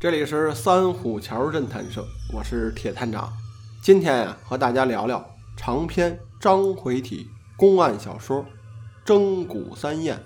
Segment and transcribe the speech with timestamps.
[0.00, 3.32] 这里是三虎桥侦探社，我是铁探长。
[3.82, 8.42] 今天呀，和大家聊聊长篇章回体公案小说
[9.04, 10.16] 《征古三宴》。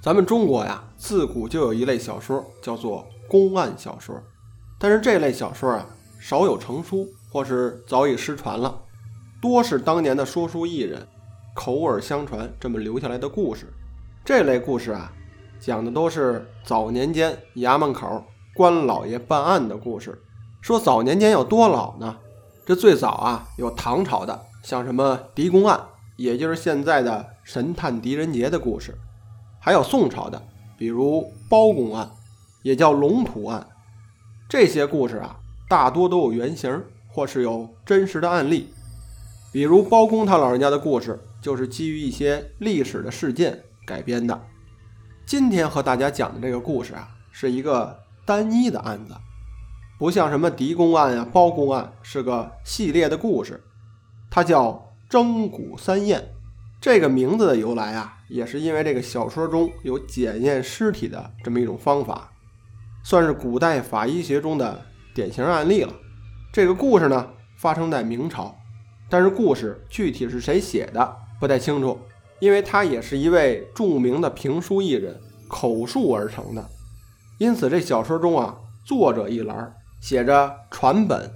[0.00, 4.22] 咱们中国呀，自古就有一类小说叫做公案小说，
[4.78, 5.84] 但是这类小说啊，
[6.20, 8.80] 少有成书，或是早已失传了，
[9.40, 11.04] 多是当年的说书艺人
[11.52, 13.66] 口耳相传这么留下来的故事。
[14.24, 15.12] 这类故事啊。
[15.58, 18.24] 讲的都是早年间衙门口
[18.54, 20.22] 官老爷办案的故事。
[20.60, 22.16] 说早年间有多老呢？
[22.64, 25.80] 这最早啊，有唐朝的，像什么狄公案，
[26.16, 28.92] 也就是现在的神探狄仁杰的故事；
[29.60, 30.40] 还有宋朝的，
[30.78, 32.08] 比如包公案，
[32.62, 33.66] 也叫龙图案。
[34.48, 35.36] 这些故事啊，
[35.68, 38.72] 大多都有原型，或是有真实的案例。
[39.52, 44.40] 比如包公他老人家的故事，就是基于一些历史的事件改编的。
[45.26, 49.14] 今天和大家讲的这个故事啊，是一个单一的案子，
[49.98, 53.62] 不像什么狄公案啊、包公案是个系列的故事。
[54.30, 56.32] 它叫征古三验，
[56.80, 62.30] 这个名字的由来啊，也是因为这个小说中有检验尸体的这么一种方法，
[63.02, 64.80] 算是古代法医学中的
[65.14, 65.92] 典型案例了。
[66.52, 68.56] 这个故事呢，发生在明朝，
[69.10, 71.98] 但是故事具体是谁写的不太清楚。
[72.40, 76.70] 因为他也是一位著名的评书艺人，口述而成的，
[77.38, 81.30] 因此这小说中啊，作者一栏写着传本，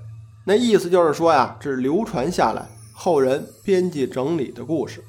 [0.47, 5.03] 那意思就是说呀，这是流传下来，后人编辑整理的故事。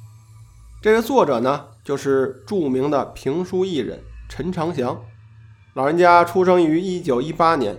[0.81, 3.99] 这个作者呢，就是著名的评书艺人
[4.29, 5.01] 陈长祥，
[5.73, 7.77] 老人家出生于一九一八年，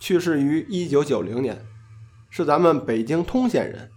[0.00, 1.64] 去世于一九九零年，
[2.30, 3.90] 是咱们北京通县人。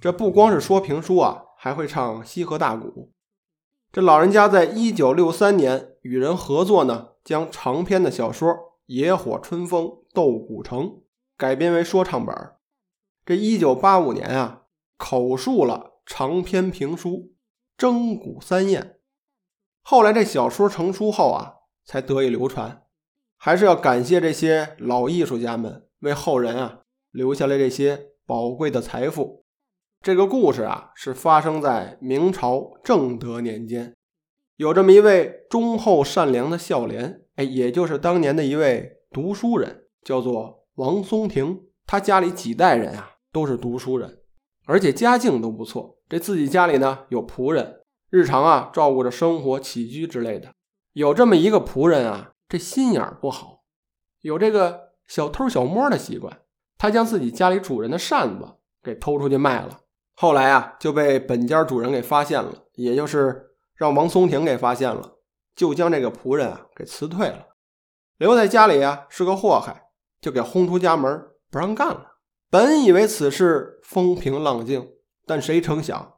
[0.00, 1.42] 这不光是说评书啊。
[1.58, 3.12] 还会唱西河大鼓。
[3.90, 8.50] 这老人家在一九六三年与人合作呢，将长篇的小说
[8.86, 10.82] 《野火春风斗古城》
[11.36, 12.32] 改编为说唱本。
[13.24, 14.62] 这一九八五年啊，
[14.96, 17.10] 口述了长篇评书
[17.76, 18.80] 《征古三宴》。
[19.82, 21.54] 后来这小说成书后啊，
[21.84, 22.84] 才得以流传。
[23.36, 29.44] 还是要感谢这些老艺术家们为后人啊留下了这些宝贵的财富。
[30.00, 33.96] 这个故事啊，是发生在明朝正德年间，
[34.56, 41.60] 有这么一位忠厚善良的孝廉，哎，也就是当年的一位读书人，叫做王松亭。
[41.86, 44.18] 他家里几代人啊，都是读书人，
[44.64, 45.98] 而且家境都不错。
[46.08, 47.80] 这自己家里呢，有仆人，
[48.10, 50.52] 日常啊照顾着生活起居之类的。
[50.94, 53.62] 有这么一个仆人啊，这心眼不好，
[54.22, 56.40] 有这个小偷小摸的习惯。
[56.78, 59.80] 他将自己家里主人的扇子给偷出去卖了。
[60.14, 63.45] 后来啊，就被本家主人给发现了，也就是
[63.76, 65.18] 让王松亭给发现了，
[65.54, 67.46] 就将这个仆人啊给辞退了，
[68.16, 72.16] 留在家里啊是个祸害，就给轰出家门，不让干了。
[72.48, 74.88] 本以为此事风平浪静，
[75.26, 76.14] 但谁成想，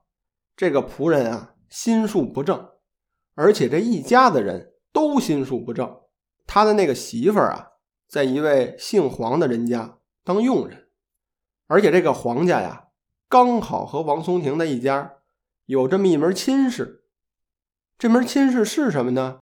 [0.57, 2.69] 这个仆人啊心术不正，
[3.35, 6.01] 而且这一家子人都心术不正。
[6.47, 7.69] 他的那个媳妇儿啊，
[8.09, 10.89] 在一位姓黄的人家当佣人，
[11.67, 12.85] 而且这个黄家呀。
[13.31, 15.17] 刚好和王松亭的一家
[15.67, 17.05] 有这么一门亲事，
[17.99, 19.41] 这门亲事是什么呢？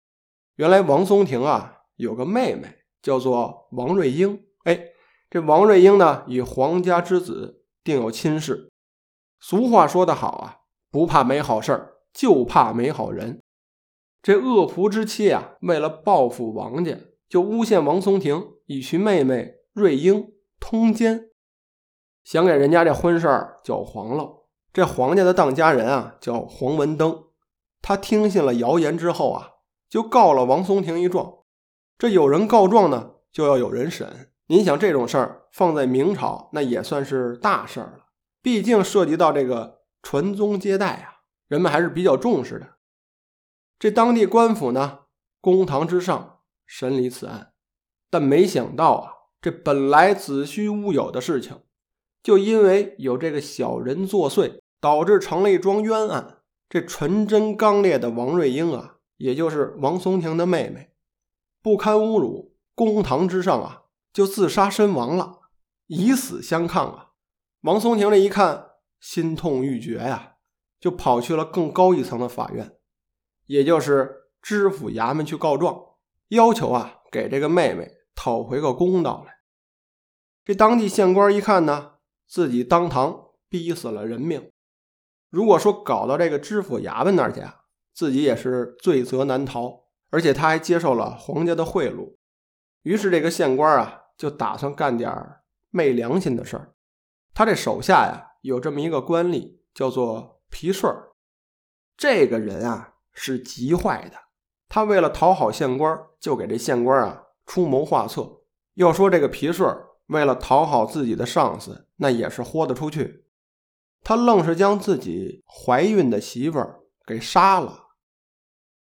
[0.55, 4.91] 原来王松亭啊有个妹妹叫做王瑞英，哎，
[5.29, 8.71] 这王瑞英呢与皇家之子定有亲事。
[9.41, 13.41] 俗话说得好啊，不怕没好事儿，就怕没好人。
[14.23, 21.29] 这恶仆之妻啊，为了报复王家，就诬陷王松亭与其妹妹瑞英通奸。
[22.23, 24.45] 想给人家这婚事儿搅黄了。
[24.71, 27.24] 这黄家的当家人啊，叫黄文登。
[27.87, 29.51] 他听信了谣言之后啊，
[29.87, 31.43] 就告了王松亭一状。
[31.99, 34.31] 这有人告状呢，就要有人审。
[34.47, 38.05] 您想这种事儿放在明朝，那也算是大事儿了。
[38.41, 42.77] 毕竟涉及到这个传宗接代啊，人们还是比较重视的。
[43.77, 45.01] 这当地官府呢，
[45.39, 47.51] 公堂之上审理此案，
[48.09, 51.61] 但没想到啊，这本来子虚乌有的事情。
[52.23, 56.34] 就因为有这个小人作祟，导致成了一桩冤案。
[56.67, 60.91] 这纯真刚烈的王瑞英啊，也就是王松亭的妹妹，
[61.61, 65.39] 不堪侮辱，公堂之上啊，就自杀身亡了，
[65.87, 67.11] 以死相抗啊。
[67.61, 70.35] 王松亭这一看，心痛欲绝呀，
[70.79, 72.75] 就跑去了更高一层的法院，
[73.45, 75.79] 也就是知府衙门去告状，
[76.29, 79.33] 要求啊，给这个妹妹讨回个公道来。
[80.43, 81.93] 这当地县官一看呢。
[82.27, 84.51] 自己当堂逼死了人命，
[85.35, 92.15] 如果说搞到这个知府衙门那儿去啊，自己也是罪责难逃，而且他还接受了皇家的贿赂。
[92.83, 95.13] 于是这个县官啊，就打算干点
[95.71, 96.71] 昧良心的事儿。
[97.33, 101.11] 他这手下呀，有这么一个官吏，叫做皮顺儿。
[101.97, 104.17] 这个人啊，是极坏的。
[104.69, 108.39] 他为了讨好县官，就给这县官啊出谋划策。
[108.75, 113.24] 要说这个皮顺儿，为了讨好自己的上司，那也是豁得出去。
[114.05, 117.87] 他愣是将自己怀孕的媳妇儿给杀了，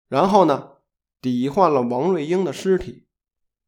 [0.07, 0.77] 然后呢，
[1.19, 3.05] 抵换了王瑞英的尸体。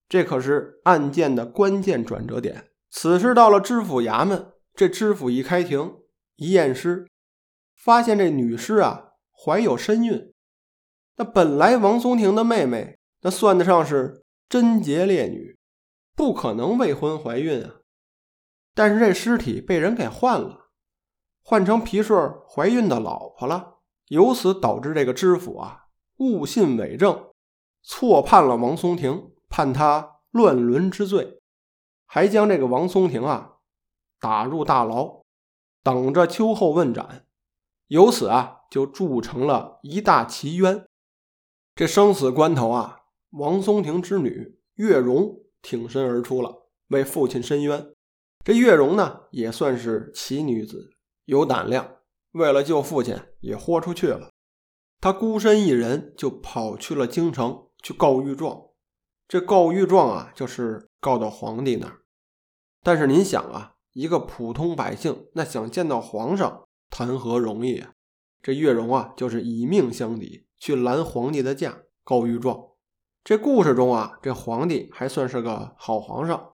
[0.08, 2.70] 这可是案件的关键转折点。
[2.90, 5.98] 此事到了知府衙门，这知府一开庭，
[6.38, 7.06] 一验尸，
[7.76, 10.34] 发现这女尸啊怀有身孕。
[11.18, 15.58] 那本来王松亭的妹妹，那算得上是贞洁烈女，
[16.16, 17.82] 不可能未婚怀孕啊。
[18.74, 20.61] 但是这尸体被人给换了，
[21.44, 23.80] 换成皮顺怀孕的老婆了。
[24.08, 25.86] 由此导致这个知府啊
[26.18, 27.32] 误信伪证，
[27.82, 29.30] 错判了王松亭。
[29.54, 31.42] 判他乱伦之罪，
[32.06, 33.56] 还将这个王松亭啊
[34.18, 35.24] 打入大牢，
[35.84, 37.26] 等着秋后问斩。
[37.88, 40.86] 由此啊，就铸成了一大奇冤。
[41.76, 43.00] 这生死关头啊，
[43.32, 47.94] 王松亭之女月容挺身而出了，为父亲伸冤。
[48.46, 50.92] 这月容呢，也算是奇女子，
[51.32, 51.90] 有胆量，
[52.34, 54.32] 为了救父亲，也豁出去了。
[55.00, 58.64] 他孤身一人就跑去了京城去告御状。
[59.30, 62.02] 这告御状啊，就是告到皇帝那儿。
[62.84, 67.94] 但是您想啊，一个普通百姓，那想见到皇上，谈何容易啊！
[68.42, 72.62] 这月容啊，就是以命相抵，去拦皇帝的驾，告御状。
[73.24, 76.52] 这故事中啊，这皇帝还算是个好皇上。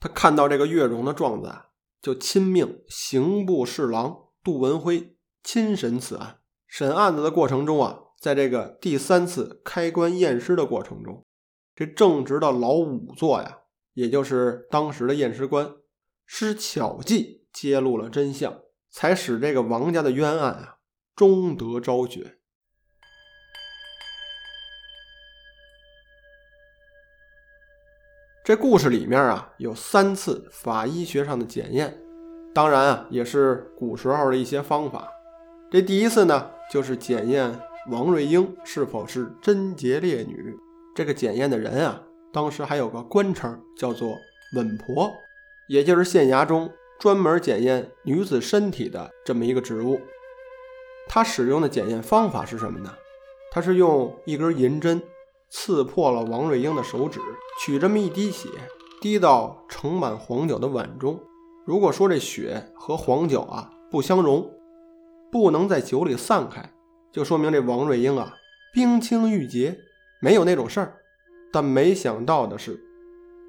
[0.00, 1.67] 他看到这个月容的状子啊，
[2.00, 6.38] 就亲命刑部侍郎杜文辉亲审此案。
[6.66, 11.24] 审案子的过程中啊，在这个第三次开棺验尸的过程中。
[11.74, 13.58] 这正直的老仵作呀，
[13.94, 15.74] 也就是当时的验尸官，
[16.26, 18.60] 施巧计揭露了真相，
[18.90, 20.78] 才使这个王家的冤案啊
[21.14, 22.37] 终得昭雪。
[28.48, 31.94] 这故事里面啊有三次法医学上的检验，
[32.54, 35.06] 当然啊也是古时候的一些方法。
[35.70, 37.60] 这第一次呢，就是检验
[37.90, 40.56] 王瑞英是否是贞洁烈女。
[40.96, 42.00] 这个检验的人啊，
[42.32, 44.16] 当时还有个官称，叫做
[44.54, 45.12] 稳婆，
[45.68, 50.00] 也就是县衙中专门检验女子身体的这么一个职务。
[51.06, 52.94] 他使用的检验方法是什么呢？
[53.50, 55.02] 他是用一根银针
[55.50, 57.20] 刺破了王瑞英的手指，
[57.60, 58.48] 取这么一滴血，
[59.00, 61.18] 滴到盛满黄酒的碗中。
[61.64, 64.50] 如果说这血和黄酒啊不相容，
[65.30, 66.72] 不能在酒里散开，
[67.12, 68.34] 就说明这王瑞英啊
[68.72, 69.78] 冰清玉洁。
[70.20, 70.96] 没有那种事儿，
[71.52, 72.82] 但没想到的是，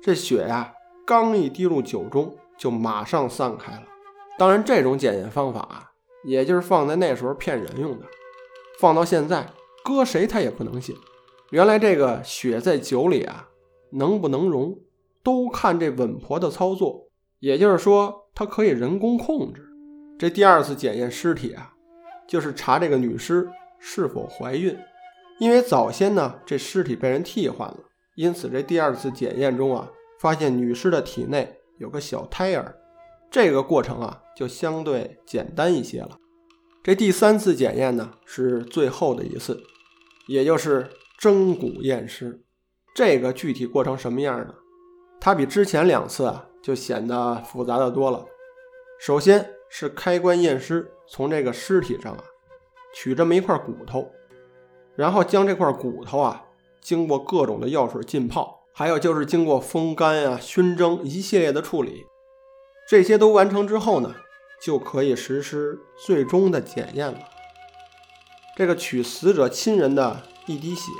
[0.03, 0.71] 这血呀，
[1.05, 3.83] 刚一滴入酒中，就马上散开了。
[4.37, 5.91] 当然，这种检验方法啊，
[6.23, 8.05] 也就是放在那时候骗人用的，
[8.79, 9.49] 放到现在，
[9.83, 10.95] 搁谁他也不能信。
[11.51, 13.49] 原来这个血在酒里啊，
[13.91, 14.77] 能不能溶，
[15.23, 17.07] 都看这稳婆的操作。
[17.39, 19.65] 也就是说，它可以人工控制。
[20.19, 21.73] 这第二次检验尸体啊，
[22.27, 24.77] 就是查这个女尸是否怀孕。
[25.39, 27.77] 因为早先呢，这尸体被人替换了，
[28.15, 29.89] 因此这第二次检验中啊，
[30.19, 32.75] 发现女尸的体内有个小胎儿，
[33.31, 36.17] 这个过程啊就相对简单一些了。
[36.83, 39.63] 这第三次检验呢是最后的一次，
[40.27, 40.89] 也就是
[41.19, 42.41] 蒸骨验尸。
[42.95, 44.55] 这个具体过程什么样呢？
[45.19, 48.25] 它比之前两次啊就显得复杂的多了。
[49.01, 52.23] 首先是开棺验尸，从这个尸体上啊
[52.95, 54.09] 取这么一块骨头。
[54.95, 56.45] 然后将这块骨头啊，
[56.79, 62.05] 经过各种的药水浸泡，还有就是经过风干呀、熏蒸一系列的处理，
[62.87, 64.15] 这些都完成之后呢，
[64.61, 67.19] 就可以实施最终的检验了。
[68.55, 70.91] 这个取死者亲人的一滴血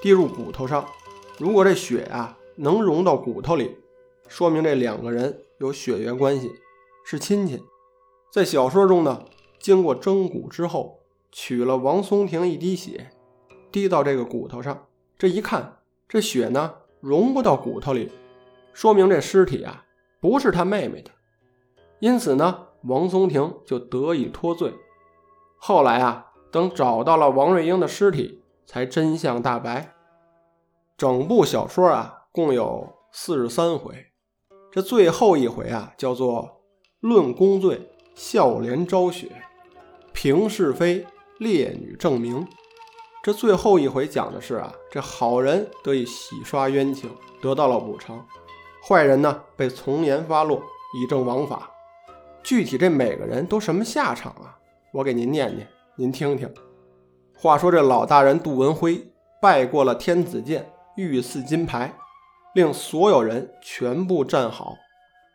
[0.00, 0.86] 滴入骨头上，
[1.36, 3.76] 如果这血啊能融到骨头里，
[4.28, 6.52] 说明这两个人有血缘关系，
[7.04, 7.60] 是亲戚。
[8.30, 9.24] 在小说中呢，
[9.58, 11.00] 经过蒸骨之后，
[11.32, 13.10] 取了王松亭一滴血。
[13.72, 14.86] 滴到这个骨头上，
[15.18, 15.78] 这一看，
[16.08, 18.12] 这血呢融不到骨头里，
[18.72, 19.84] 说明这尸体啊
[20.20, 21.10] 不是他妹妹的，
[21.98, 24.72] 因此呢，王松亭就得以脱罪。
[25.58, 29.92] 后来啊，等找到了王瑞英的尸体，才真相大白。
[30.96, 34.06] 整部小说啊共有四十三回，
[34.70, 36.62] 这最后一回啊叫做
[37.00, 39.30] 论功罪，笑脸昭雪，
[40.12, 41.06] 评是非，
[41.38, 42.46] 烈女证明。
[43.22, 48.18] 这最后一回讲的是啊，这好人得以洗刷冤情，得到了补偿；
[48.86, 50.62] 坏人呢，被从严发落，
[50.96, 51.70] 以正王法。
[52.42, 54.58] 具体这每个人都什么下场啊？
[54.92, 56.52] 我给您念念，您听听。
[57.42, 59.04] 话说这老大人杜文辉
[59.40, 61.92] 拜过了天子剑、御赐金牌，
[62.54, 64.76] 令所有人全部站好。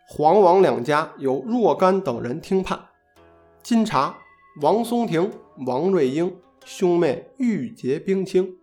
[0.07, 2.79] 黄王两家有若干等人听判。
[3.61, 4.15] 金查
[4.61, 5.29] 王松亭、
[5.65, 6.33] 王瑞英。
[6.63, 8.55] 兄妹玉洁冰清，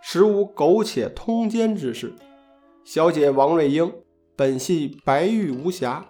[0.00, 2.14] 实无苟且通奸之事。
[2.82, 3.92] 小姐王瑞英
[4.34, 6.06] 本系白玉无瑕，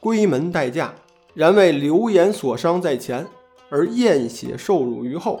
[0.00, 0.94] 闺门待嫁，
[1.34, 3.24] 然为流言所伤在前，
[3.70, 5.40] 而验血受辱于后。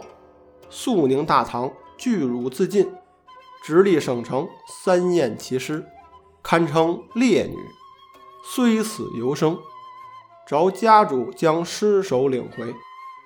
[0.74, 2.90] 肃宁大唐拒辱自尽，
[3.62, 5.86] 直隶省城三验其尸，
[6.42, 7.54] 堪称烈女，
[8.42, 9.58] 虽死犹生。
[10.46, 12.74] 着家主将尸首领回，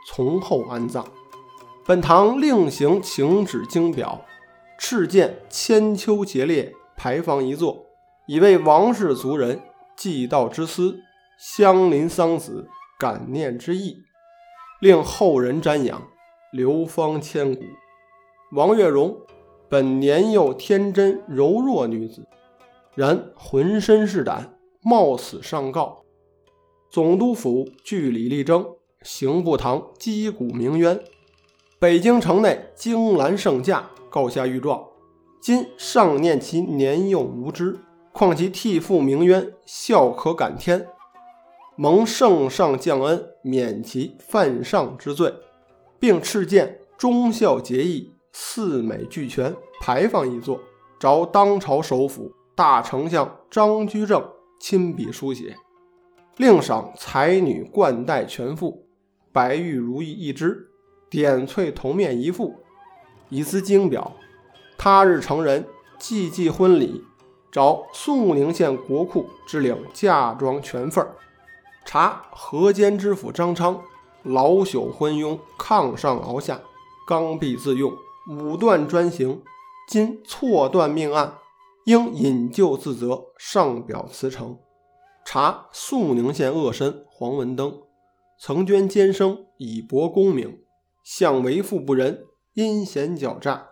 [0.09, 1.07] 从后安葬。
[1.85, 4.25] 本堂另行请旨经表，
[4.81, 7.87] 敕建千秋节烈牌坊一座，
[8.27, 9.63] 以为王氏族人
[9.97, 10.99] 祭悼之思、
[11.39, 14.03] 乡邻丧子感念之意，
[14.81, 16.03] 令后人瞻仰，
[16.57, 17.61] 流芳千古。
[18.53, 19.15] 王月荣
[19.69, 22.27] 本年幼天真柔弱女子，
[22.95, 26.03] 然浑身是胆，冒死上告。
[26.89, 28.67] 总督府据理力争，
[29.03, 30.99] 刑部堂击鼓鸣冤。
[31.79, 34.83] 北京城内金兰圣驾告下御状，
[35.43, 37.79] 今上念其年幼无知，
[38.13, 40.89] 况其替父鸣冤，孝可感天，
[41.77, 45.35] 蒙圣上降恩，免其犯上之罪，
[45.99, 50.61] 并敕建忠孝节义四美俱全牌坊一座，
[50.99, 54.27] 着当朝首辅大丞相张居正
[54.59, 55.57] 亲笔书写，
[56.37, 58.87] 另赏才女冠带全副，
[59.33, 60.69] 白玉如意一只。
[61.09, 62.57] 点翠铜面一副，
[63.29, 64.17] 以资经表。
[64.77, 65.65] 他日成人，
[65.99, 67.05] 祭祭婚礼，
[67.53, 71.07] 着肃宁县国库支领嫁妆全份
[71.85, 73.81] 查河间知府张昌
[74.27, 76.61] 老朽昏庸，炕上熬下，
[77.07, 77.93] 刚愎自用，
[78.29, 79.43] 武断专行。
[79.89, 81.39] 今错断命案，
[81.85, 84.59] 应引咎自责，上表辞呈。
[85.25, 87.83] 查肃宁县恶绅黄文登，
[88.41, 90.59] 曾捐监生以博功名。
[91.05, 93.69] 向为富不仁，阴险狡诈，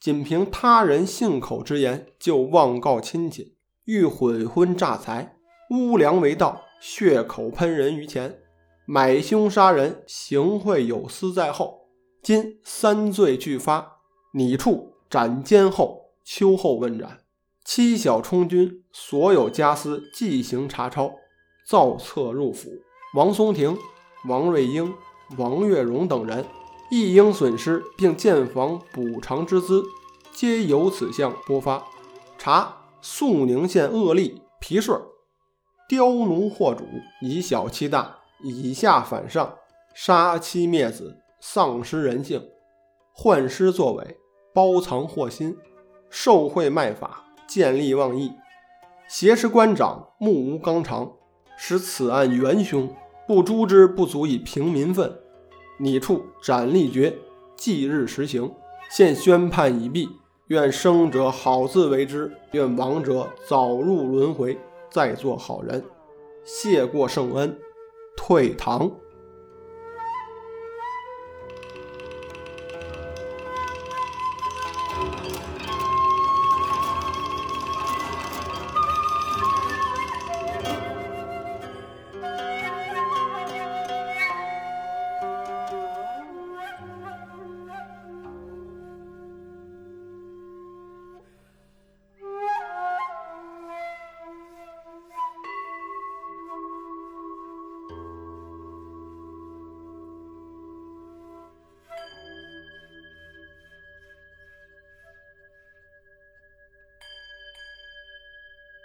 [0.00, 3.54] 仅凭他人信口之言就妄告亲戚，
[3.84, 5.36] 欲毁婚诈财，
[5.70, 8.41] 污良为盗，血口喷人于前，
[8.84, 11.88] 买凶杀人，行贿有司在后。
[12.22, 13.98] 今三罪俱发，
[14.34, 17.20] 拟处斩监后，秋后问斩。
[17.64, 21.12] 妻小充军，所有家私即行查抄，
[21.66, 22.70] 造册入府。
[23.14, 23.78] 王松亭、
[24.28, 24.92] 王瑞英、
[25.38, 26.44] 王月荣等人。
[26.90, 29.82] 亦应损失，并建房补偿之资，
[30.30, 31.82] 皆由此项拨发。
[32.36, 35.00] 查肃宁县恶吏皮顺，
[35.88, 36.84] 刁奴惑主，
[37.22, 39.56] 以小欺大，以下反上，
[39.94, 42.42] 杀妻灭子，丧失人性，
[43.12, 44.16] 换尸作伪，
[44.52, 45.56] 包藏祸心，
[46.10, 48.32] 受贿卖法，见利忘义，
[49.08, 51.12] 挟持官长，目无纲常，
[51.56, 52.88] 使此案元凶
[53.26, 55.18] 不诛之，不足以平民愤。
[55.78, 57.16] 拟处斩立决，
[57.56, 58.52] 即日实行。
[58.90, 60.08] 现宣判已毕，
[60.48, 64.58] 愿生者好自为之，愿亡者早入轮回，
[64.90, 65.82] 再做好人。
[66.44, 67.58] 谢过圣恩，
[68.16, 69.01] 退堂。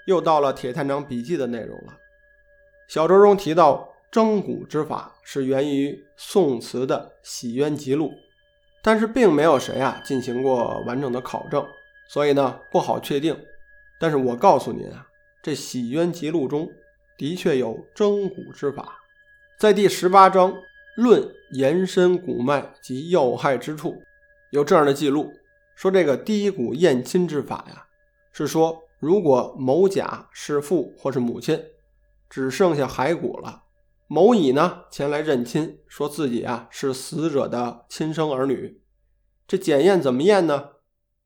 [0.07, 1.93] 又到了铁探长笔记的内容了。
[2.87, 8.07] 小说中提到征蛊之法是源于宋词的《洗冤集录》，
[8.81, 11.67] 但是并没有谁啊进行过完整的考证，
[12.07, 13.37] 所以呢不好确定。
[13.99, 15.05] 但是我告诉您啊，
[15.43, 16.71] 这《洗冤集录》中
[17.17, 18.97] 的确有征蛊之法，
[19.59, 20.55] 在第十八章
[20.95, 24.01] 论延伸骨脉及要害之处，
[24.51, 25.33] 有这样的记录，
[25.75, 27.87] 说这个低骨验亲之法呀，
[28.31, 28.86] 是说。
[28.99, 31.63] 如果某甲是父或是母亲，
[32.29, 33.63] 只剩下骸骨了，
[34.07, 38.81] 某乙呢前来认亲，说自己啊是死者的亲生儿女，
[39.47, 40.71] 这检验怎么验呢？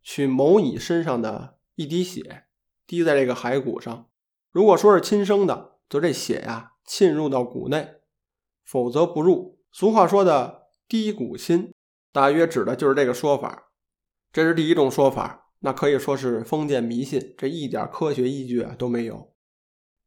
[0.04, 2.46] 取某乙身上的一滴血，
[2.86, 4.08] 滴在这个骸骨上。
[4.52, 8.02] 如果说是亲生的，则这血呀浸入到骨内；
[8.66, 9.60] 否则不入。
[9.72, 11.74] 俗话说的“滴骨亲”，
[12.12, 13.72] 大约指的就是这个说法。
[14.34, 19.34] 这是第一种说法，那可以说是封建迷信，这一点科学依据啊都没有。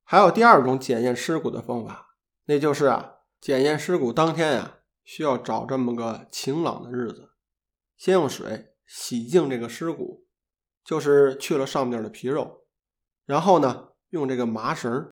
[0.03, 7.31] 还有第二种检验尸骨的方法，那就是啊，检验尸骨当天呀，需要找这么个晴朗的日子，
[7.97, 10.27] 先用水洗净这个尸骨，
[10.85, 12.67] 就是去了上面的皮肉，
[13.25, 15.11] 然后呢，用这个麻绳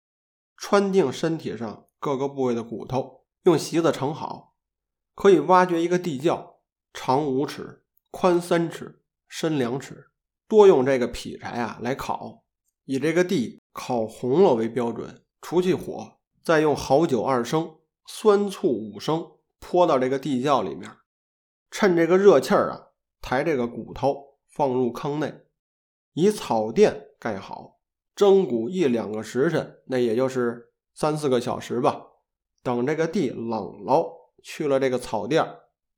[0.56, 4.56] 穿定身体上各个部位的骨头，用席子盛好，
[5.14, 6.60] 可以挖掘一个地窖，
[6.92, 10.09] 长五尺，宽三尺，深两尺，
[10.50, 12.42] 多用这个劈柴啊来烤，
[12.84, 13.58] 以这个地。
[13.72, 19.24] 烤红了为标准，除去火，再用好酒二升、酸醋五升
[19.60, 20.90] 泼到这个地窖里面，
[21.70, 22.88] 趁这个热气儿啊，
[23.22, 25.32] 抬这个骨头放入坑内，
[26.14, 27.78] 以草垫盖好，
[28.16, 32.04] 蒸骨一两个时辰，那也就是三四个小时吧。
[32.64, 35.46] 等这个地冷了，去了这个草垫，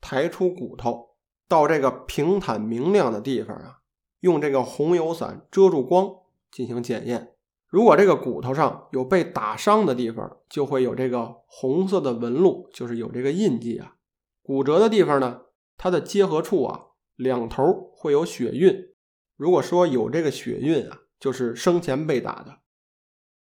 [0.03, 1.17] 抬出骨头，
[1.49, 3.79] 到这个平坦明亮的地方啊，
[4.23, 6.09] 用这个红油伞遮住光
[6.51, 7.35] 进行检验。
[7.69, 13.97] 如果这个骨头上有被打伤的地方，就会有这个红色的纹路，就是有这个印记啊。
[14.43, 15.43] 骨折的地方呢，
[15.77, 16.87] 它的结合处啊，
[17.17, 18.93] 两头会有血印。
[19.37, 22.59] 如果说有这个血印啊，就是生前被打的。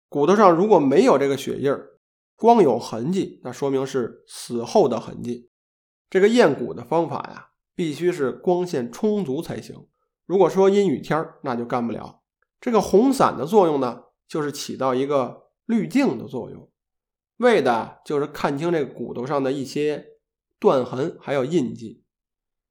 [0.08, 1.98] 骨头上如果没有这个血印儿，
[2.36, 5.50] 光有痕迹，那说明是死后的痕迹。
[6.08, 9.86] 这个验骨的方法呀，必须是光线充足才行。
[10.30, 12.20] 如果说阴雨天那就干不了。
[12.60, 14.04] 这个红伞的作用呢？
[14.28, 16.70] 就是起到一个滤镜的作用，
[17.38, 20.06] 为的就是看清这个骨头上的一些
[20.60, 22.04] 断痕还有印记。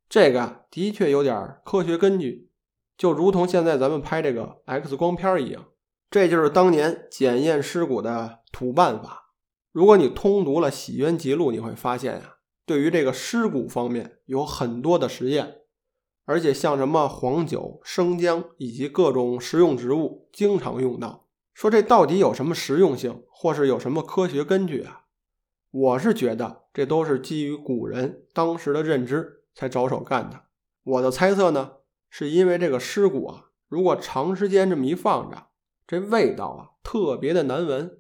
[0.08, 2.50] 这个的确有点科学根据，
[2.98, 5.66] 就如同现在咱们拍这个 X 光片一样。
[6.10, 9.34] 这就是当年检验尸骨的土办法。
[9.74, 15.58] 如果你通读了《洗冤集录》，你会发现呀，对于这个尸骨方面有很多的实验，
[16.30, 21.26] 而且像什么黄酒、生姜以及各种食用植物，经常用到。
[21.56, 25.06] 说这到底有什么实用性，或是有什么科学根据啊？
[25.72, 30.44] 我是觉得这都是基于古人当时的认知才着手干的。
[30.84, 31.78] 我的猜测呢，
[32.12, 35.48] 是因为这个尸骨啊，如果长时间这么一放着，
[35.88, 37.98] 这味道啊特别的难闻，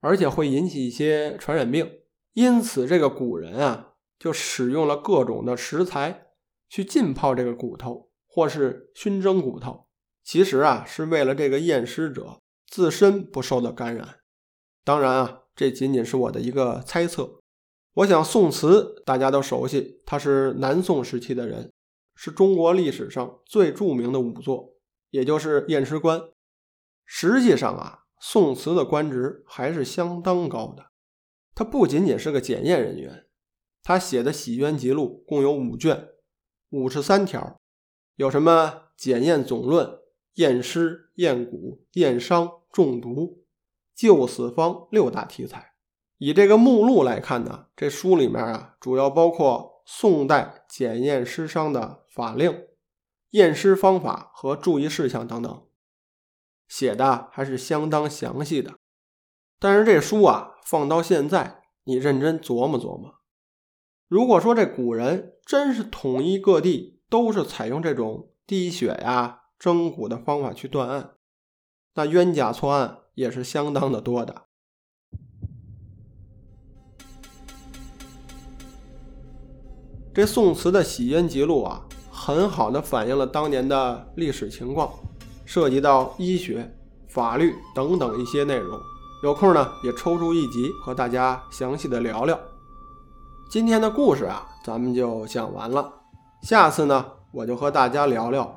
[0.00, 1.90] 而且会引起一些传染病，
[2.34, 6.26] 因此这个古人啊就使用了各种的食材
[6.72, 9.86] 去浸泡这个骨头，或是熏蒸骨头，
[10.24, 12.38] 其实啊是为了这个验尸者。
[12.66, 14.20] 自身不受到感染，
[14.82, 17.40] 当然啊，这仅仅是我的一个猜测。
[17.92, 21.70] 我想宋慈大家都熟悉，他是南宋时期的人，
[22.14, 24.72] 是中国历史上最著名的仵作，
[25.10, 26.18] 也就是验尸官。
[27.04, 30.92] 实际上啊，宋慈的官职还是相当高的，
[31.54, 33.26] 他不仅仅是个检验人员，
[33.82, 36.08] 他写的《洗冤集录》共有五卷，
[36.72, 37.56] 五十三条，
[38.16, 40.00] 有什么检验总论、
[40.34, 42.58] 验尸、验骨、验伤。
[42.72, 43.44] 中毒、
[43.94, 45.74] 救死方六大题材。
[46.16, 52.66] 以这个目录来看呢，这书里面啊，主要包括宋代检验尸伤的法令、
[53.32, 55.66] 验尸方法和注意事项等等，
[56.66, 58.72] 写的还是相当详细的。
[59.58, 63.16] 但是这书啊，放到现在，你认真琢磨琢磨，
[64.12, 71.12] 如果说这古人真是统一各地都是采用这种滴血呀、蒸骨的方法去断案。
[71.94, 74.48] 那冤假错案也是相当的多的。
[80.12, 84.92] 这宋词的《洗冤集录》啊，很好的反映了当年的历史情况，
[85.46, 86.70] 涉及到医学、
[87.08, 88.78] 法律等等一些内容。
[89.22, 92.38] 有空呢，也抽出一集和大家详细的聊聊。
[93.52, 95.92] 今天的故事啊，咱们就讲完了。
[96.40, 98.50] 下次呢，我就和大家聊聊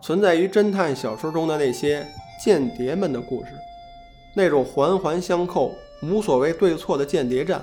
[0.00, 2.06] 存在于侦探小说中的那些。
[2.40, 3.48] 间谍们的故事，
[4.36, 7.60] 那种环环相扣、无所谓对错的间谍战。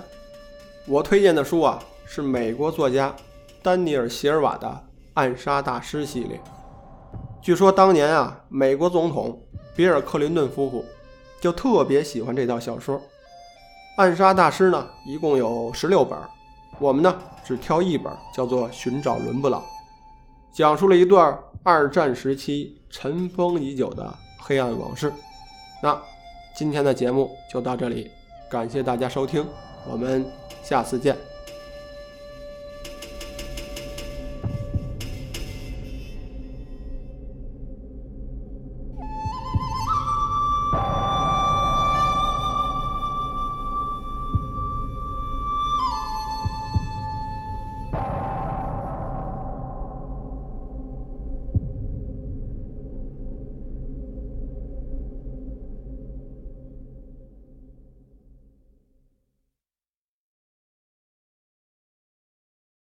[0.85, 3.15] 我推荐的书啊，是美国作家
[3.61, 4.67] 丹尼尔·席尔瓦的
[5.13, 6.37] 《暗杀大师》系列。
[7.41, 9.41] 据说当年啊，美国总统
[9.73, 10.83] 比尔·克林顿夫妇
[11.39, 12.99] 就特别喜欢这套小说。
[13.95, 16.19] 《暗杀大师》呢，一共有十六本，
[16.83, 19.61] 我们呢只挑一本，叫做《寻找伦布朗》，
[20.51, 24.13] 讲述了一段二战时期尘封已久的。
[24.37, 25.13] 黑暗往事，
[25.81, 25.97] 那
[26.53, 28.11] 今天的节目就到这里，
[28.51, 29.45] 感谢大家收听，
[29.89, 30.25] 我们
[30.61, 31.32] 下次见。